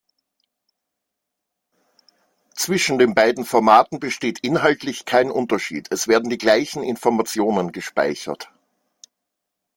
[2.55, 8.49] Zwischen den beiden Formaten besteht inhaltlich kein Unterschied; es werden die gleichen Informationen gespeichert.